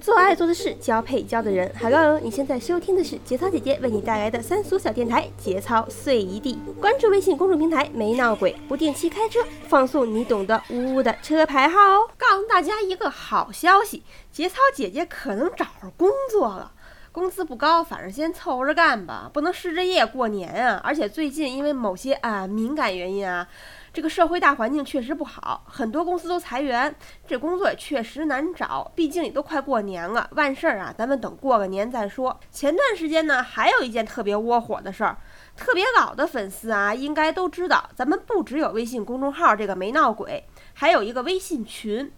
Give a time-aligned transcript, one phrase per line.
[0.00, 1.70] 做爱做的事，交配交的人。
[1.80, 6.58] Hello，你现在收听的是节操姐姐为你带来的三俗小电台《节操碎一地》。
[6.80, 12.10] 关注微信公众平台“没闹鬼”，不定期开车放送你懂的呜呜的车牌号哦。
[12.18, 16.72] 告诉大家一个好消息，节操姐姐可能找着工作了。
[17.12, 20.80] 工资不高，反正先凑合着干吧，不能失着业过年啊！
[20.84, 23.48] 而且最近因为某些啊敏感原因啊，
[23.92, 26.94] 这个社会大环境确实不好，很多公司都裁员，
[27.26, 28.92] 这工作也确实难找。
[28.94, 32.38] 毕竟也都快过年了，万事儿啊，咱们等过个年再说。
[32.52, 35.16] 前段时间呢，还有一件特别窝火的事儿，
[35.56, 40.44] 特别老的粉丝啊，应该都知道，咱们不只有微信公众号这个没闹鬼，
[40.74, 42.12] 还有一个微信群。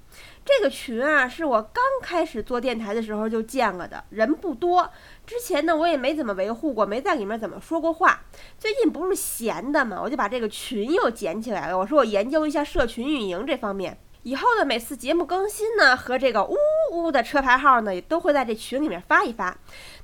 [0.45, 4.91] 这个群啊，是我刚开始做电台的时候就建了的，人不多。
[5.27, 8.23] 之前呢，我也没怎么维护过，没在里面怎么说过话。
[8.59, 11.79] 最近不是闲的嘛，我就把这个群又捡起来了。
[11.79, 13.99] 我说我研究一下社群运营这方面。
[14.25, 16.55] 以后的每次节目更新呢，和这个呜
[16.93, 19.47] 呜的车牌号呢，也都会在这群里面发一发。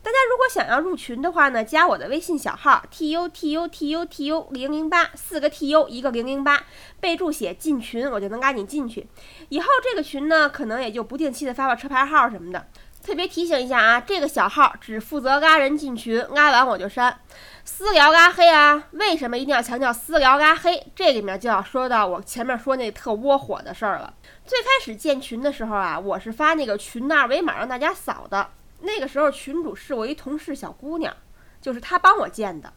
[0.03, 6.65] 大家如果想要入群的话呢，加我的微信小号 t u t u t u t u 零零八，四个 t u 一个零零八，
[6.99, 9.07] 备注写进群，我就能拉你进去。
[9.51, 12.67] 以后这个群呢，可能也就不定期的发发车牌号什么的。
[13.09, 17.19] 特别提醒一下啊，这个小号只负责拉人进群，拉完我就删。
[17.65, 18.85] 私聊拉黑啊？
[18.91, 20.87] 为什么一定要强调私聊拉黑？
[20.95, 24.13] 这里面就要说到我前面说那特窝火的事儿了。
[24.45, 28.51] 最开始建群的时候啊，我是发那个群的二维码让大家扫的。
[28.81, 31.17] 那个时候群主是我一同事小姑娘，
[31.63, 32.71] 就是她帮我建的。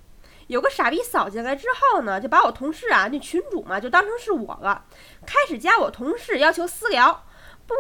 [0.47, 4.85] 有个傻逼扫进来之后呢，就把我同事啊，那群主嘛，就当成是我了，
[5.25, 7.25] 开始加我同事要求私聊。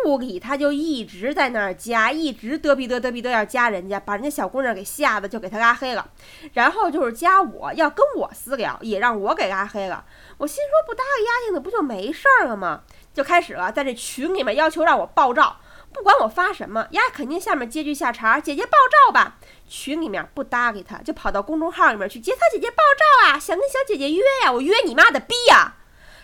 [0.03, 6.09] 不理他，就一直在那儿加，一直嘚逼嘚嘚逼嘚要加人家，把人家小姑娘给吓得就给他拉黑了。
[6.53, 10.03] 然后就是加我要跟我私聊，也让我给拉黑了。
[10.37, 12.81] 我心说不搭理丫头的不就没事儿了吗？
[13.13, 15.57] 就开始了，在这群里面要求让我爆照，
[15.93, 19.37] 不管我发什么，丫肯定下面接句下茬，姐姐爆照吧。
[19.67, 25.75] 群里面不搭理他，就跑到公众号里面去节操姐姐爆照啊，想跟小姐姐约呀，我约你妈的逼呀！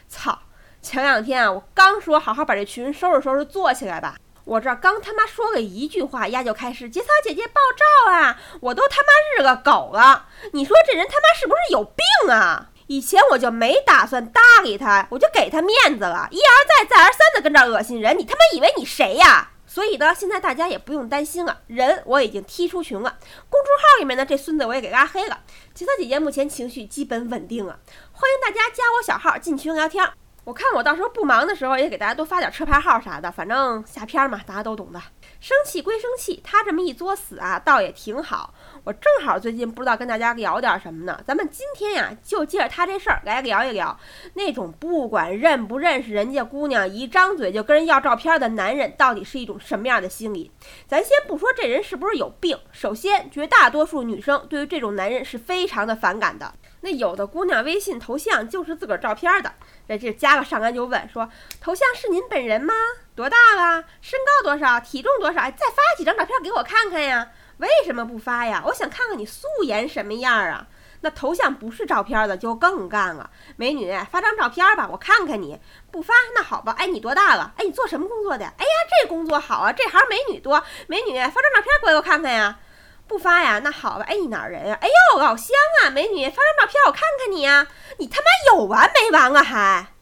[0.08, 0.40] 操！
[0.82, 4.16] 前两天啊，我刚说好好把这群收拾收拾做起来吧，
[4.46, 8.40] 我这刚他妈说了一句话，丫就开始节操姐姐爆照啊！
[8.62, 10.28] 我都他妈日个狗了！
[10.54, 12.70] 你说这人他妈是不是有病啊？
[12.88, 19.52] 以前我就没打算搭理他，我就给他面子了，一而再再而三的跟这恶心人，你他妈以为你谁呀？
[19.66, 23.18] 所以呢，现在大家也不用担心了，人我已经踢出群了，
[23.50, 25.42] 公众号里面呢这孙子我也给拉黑了，
[25.74, 27.80] 节操姐姐目前情绪基本稳定了，
[28.14, 30.10] 欢迎大家加我小号进群聊天。
[30.48, 35.02] 我看我到时候不忙的时候，也给大家多发点车牌号啥的，反正下片嘛，大家都懂的。
[35.42, 38.54] 生气归生气，他这么一作死啊，倒也挺好。
[38.86, 44.00] 我正好最近不知道跟大家聊点什么呢，咱们今天呀就借着他这事儿来聊一聊，
[44.36, 50.50] 那种不管认不认识人家姑娘，一张嘴就跟人要照片的男人，到底是一种什么样的心理？
[50.88, 56.54] 咱先不说这人是不是有病，首先绝大多数女生对于这种男人是非常的反感的。
[56.82, 59.52] 那有的姑娘微信头像就是自个儿照片的，
[59.88, 61.30] 这这加个上来就问说
[61.60, 62.74] 头像是您本人吗？
[63.16, 63.84] 多大了？
[64.02, 64.80] 身高多少？
[64.80, 65.42] 体重多少？
[65.42, 67.30] 再发几张照片给我看看呀？
[67.58, 68.62] 为什么不发呀？
[68.68, 70.68] 我想看看你素颜什么样啊？
[71.02, 75.60] 那头像不是照片的就更干了，美女发张照片吧，我看看你。
[75.92, 76.76] 不发那好吧？
[76.78, 77.54] 哎，你多大了？
[77.58, 78.46] 哎，你做什么工作的？
[78.46, 78.72] 哎呀，
[79.02, 80.64] 这工作好啊，这行美女多。
[80.88, 82.60] 美女发张照片过来我看看呀。
[83.08, 83.60] 不发呀？
[83.64, 84.06] 那好吧。
[84.08, 84.78] 哎，你哪儿人呀？
[84.82, 87.68] 哎呦，老乡啊，美女，发张照片我看看你呀。
[87.98, 89.44] 你他妈有完没完啊？
[89.44, 89.94] 还，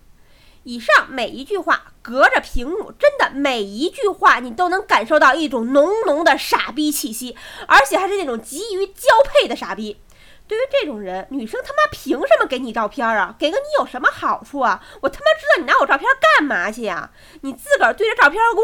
[0.63, 10.01] 以上每一句话，隔着屏幕，真的每一句话，你都能感受到一种浓浓的傻逼气息，而且还是那种急于交配的傻逼。
[10.47, 13.35] 对于这种人，女生他妈凭什么给你照片啊？
[13.39, 14.83] 给了你有什么好处啊？
[15.01, 17.11] 我他妈知道你拿我照片干嘛去呀？
[17.41, 18.61] 你自个儿对着照片撸。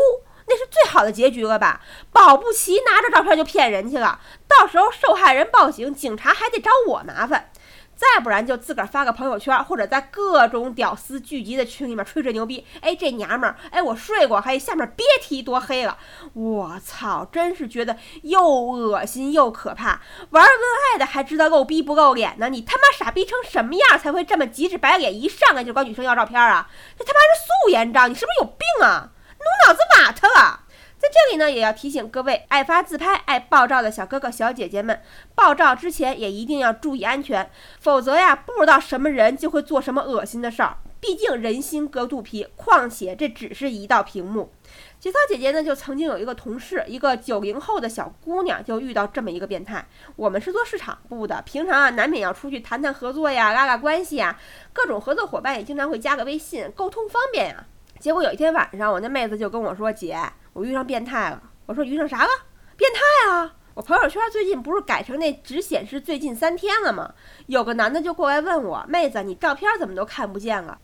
[0.51, 1.79] 那是最好的结局了吧？
[2.11, 4.19] 保不齐拿着照片就骗人去了，
[4.49, 7.51] 到时候受害人报警，警察还得找我麻烦。
[7.95, 12.65] 再不然就自个儿发个朋友圈，或者在各种屌丝聚集的群里面吹吹牛逼。
[12.81, 15.97] 哎，这娘们儿，哎，我睡过，还下面别提多黑了。
[16.33, 20.01] 我操，真是觉得又恶心又可怕。
[20.31, 20.51] 玩恩
[20.91, 22.49] 爱的还知道露逼不露脸呢？
[22.49, 26.67] 你他妈傻逼成什么样才会这么急着白脸，一上来就管女生要照片啊？
[26.97, 29.11] 这他妈是素颜照，你是不是有病啊？
[29.41, 30.61] 弄脑子瓦特了，
[30.97, 35.01] 在这里呢，也要提醒各位爱发自拍、爱爆照的小哥哥小姐姐们，
[35.33, 37.49] 爆照之前也一定要注意安全，
[37.79, 40.77] 否则呀，不知道什么人就会做什么恶心的事儿。
[40.99, 44.53] 毕竟人心隔肚皮，况且这只是一道屏幕。
[44.99, 49.83] 节操姐姐呢，就曾经有一个同事，一个九零后的小姑娘，就遇到这么一个变态。
[50.15, 54.39] 我们是做市场部的，平常啊，难免要出去谈谈合作呀，拉拉关系呀，
[54.71, 57.65] 各种合作伙伴也经常会加个微信，沟通方便呀。
[58.01, 60.17] 结果有一天晚上，我那妹子就跟我说：“姐，
[60.53, 62.29] 我遇上变态了。”我说遇上啥了？
[62.75, 63.53] 变态啊！
[63.75, 67.13] 我朋友圈最近不是改成那只显示最近三天了吗？
[67.45, 70.79] 有个男的就过来问我，妹子，你照片怎么都看不见了？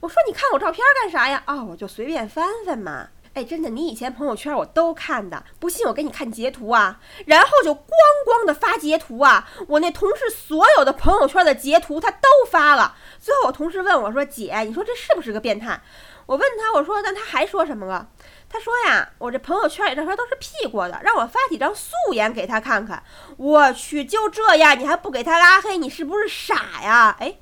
[0.00, 1.42] 我说你看我照片干啥呀？
[1.46, 3.08] 哦，我就随便翻翻嘛。
[3.32, 7.00] 哎，真的，你以前朋友圈我都看的，不信我给你看截图啊。
[7.24, 7.80] 然后就咣
[8.26, 12.94] 咣的发截图啊，我那同事所有的朋友圈的截图他都发了。
[13.18, 15.80] 最后我同事问我说：“姐，你说这是不是个变态？”
[16.28, 18.06] 我问他，我说：“但他还说什么了？”
[18.50, 23.02] 他说呀：“我这朋友圈里照片都是 P 过的，让我发几张素颜给他看看。”
[23.38, 27.16] 我去，就这样你还不给他拉黑，你是不是傻呀？
[27.18, 27.34] 哎。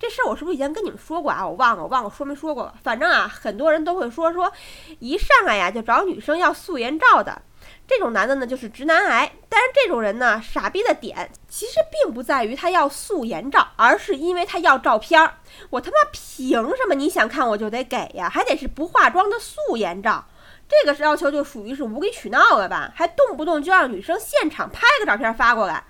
[0.00, 1.46] 这事儿我是不是以前跟你们说过啊？
[1.46, 2.74] 我忘了，我忘了说没说过了。
[2.82, 4.50] 反正啊，很多人都会说说，
[4.98, 7.42] 一上来呀就找女生要素颜照的
[7.86, 9.32] 这种男的呢，就是直男癌。
[9.48, 15.34] 但是这种人呢，傻逼的点其实并不在于他要素颜照，而是因为他要照片儿。
[15.70, 18.28] 我他妈凭什么你想看我就得给呀？
[18.28, 20.24] 还得是不化妆的素颜照？
[20.68, 22.90] 这个要求就属于是无理取闹了吧？
[22.94, 25.84] 还动不动就让女生现场拍个照片发过来。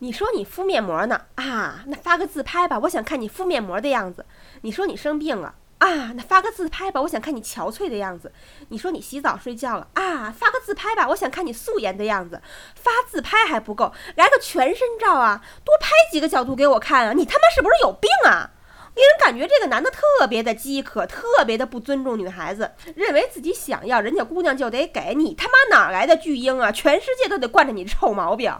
[0.00, 1.82] 你说你敷面膜呢啊？
[1.86, 4.26] 那发个自拍吧，我想看你敷面膜的样子。
[4.60, 5.54] 你说你生病了
[5.84, 6.12] 啊？
[6.14, 8.32] 那发个自拍吧，我想看你憔悴的样子。
[8.68, 10.30] 你说你洗澡睡觉了啊？
[10.30, 12.40] 发个自拍吧，我想看你素颜的样子。
[12.74, 15.42] 发自拍还不够，来个全身照啊！
[15.64, 17.12] 多拍几个角度给我看啊！
[17.12, 18.50] 你他妈是不是有病啊？
[18.94, 25.34] 令人感觉这个男的特别的饥渴，特别的不尊重女孩子，认为自己想要人家姑娘就得给你。
[25.34, 26.70] 他妈哪来的巨婴啊？
[26.70, 28.54] 全世界都得惯着你臭毛病！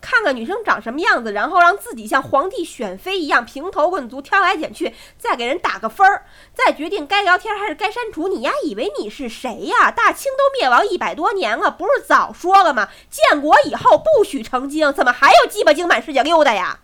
[0.00, 8.28] 看看女生长什么样子，然后让自己像皇帝选妃一样平头论足、挑来拣去，再给人打个分儿，再决定该聊天还是该删除。
[8.28, 9.90] 你丫以为你是谁呀？
[9.90, 12.88] 大清都灭亡一百多年了，不是早说了吗？
[13.10, 16.80] 建国以后不许成精，怎么还有鸡巴精满世界溜达呀？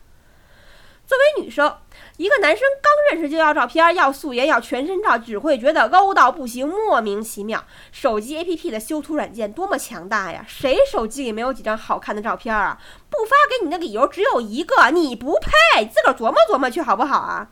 [1.12, 1.76] 作为女生。
[2.17, 7.62] 一个男生刚认识就要照片，要素颜，要全身照，只会觉得 low 到不行，莫名其妙。
[7.91, 10.43] 手机 APP 的修图软件多么强大呀！
[10.49, 12.81] 谁手机里没有几张好看的照片啊？
[13.11, 17.50] 不发给你的理由只有一个，你不配，自个儿琢磨琢磨去好不好啊？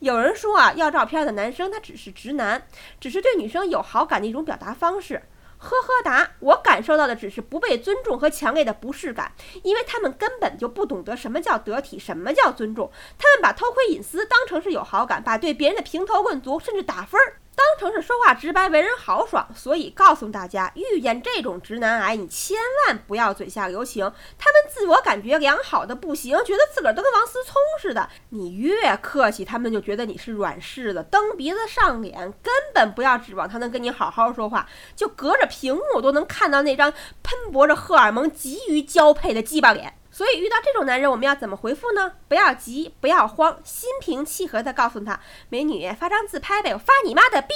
[0.00, 2.66] 有人说啊，要照片的男生他只是直男，
[2.98, 5.22] 只是对女生有好感的一种表达方式。
[5.58, 9.32] 呵呵哒，我感受到的只是不被尊重和强烈的不适感，
[9.62, 12.90] 因为他们根本就不懂得什么叫得体，什么叫尊重。
[13.18, 17.40] 他们把偷窥隐私当成是有好感，把对别人的评头论足甚至打分儿。
[17.58, 22.56] 当成是说话直白、为人豪爽，所以告诉大家，遇见这种直男癌，你千
[22.86, 24.04] 万不要嘴下留情。
[24.38, 28.08] 他们自我感觉良好的不行，觉得自个儿都跟王思聪似的。
[28.28, 32.16] 你越客气，他们就觉得你是软柿子，蹬鼻子上脸。
[32.40, 36.92] 根本不要指望他能跟你好好说话，就隔着屏幕都能看到那张
[37.24, 39.97] 喷薄着荷尔蒙、急于交配的鸡巴脸。
[40.18, 42.14] 所以遇到这种男人，我们要怎么回复呢？
[42.26, 47.54] 不要急，不要慌，心平气和地告诉他：“美女，发张自拍呗，我发你妈的逼！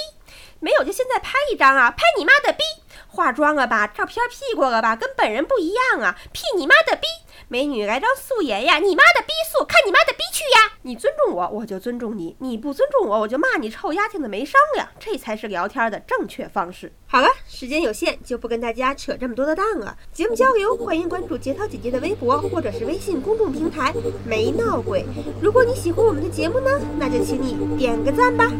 [0.61, 2.63] 没有就现在拍一张啊，拍你妈的逼！
[3.09, 3.85] 化妆了吧？
[3.87, 4.95] 照片 P 过了吧？
[4.95, 7.05] 跟本人不一样啊，P 你妈的逼！”
[7.47, 8.79] 美女来张素颜呀！
[8.79, 10.73] 你妈的逼素，看你妈的逼去呀！
[10.81, 14.87] 你尊重我，我就尊重你；你不尊重我，我就骂你臭丫头的没商量。
[14.99, 16.91] 这才是聊天的正确方式。
[17.05, 19.95] 好了，时间有限，就不跟大家扯这么多的蛋了。
[20.11, 23.93] 节目交流，欢迎关注节操姐姐的微博或者是微信公众平台
[24.25, 25.05] “没闹鬼”。
[25.41, 28.51] 如果你喜欢我们的节目呢，那就请你点个赞吧。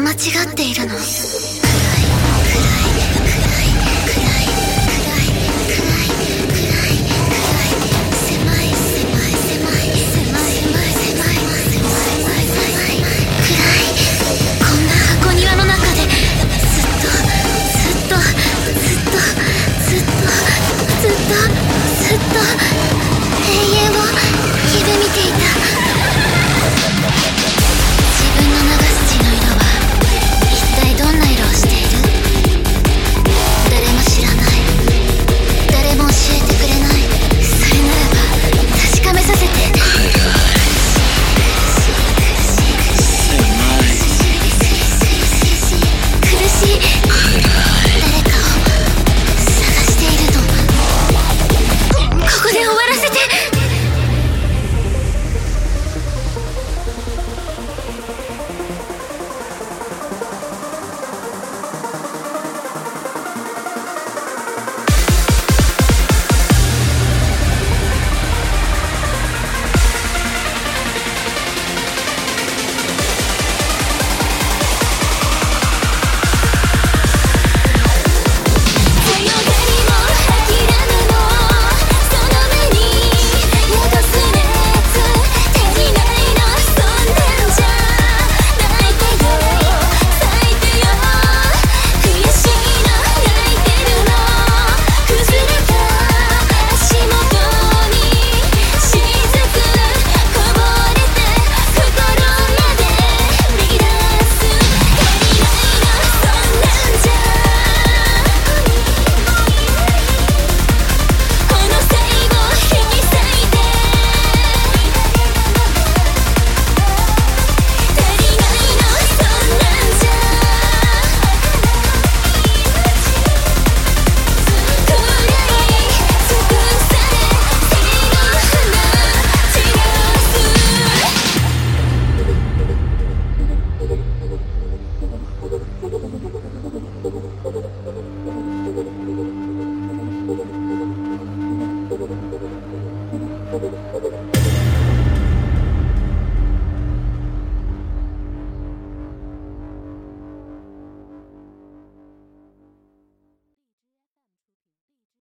[0.00, 0.14] 間違
[0.46, 1.67] っているの。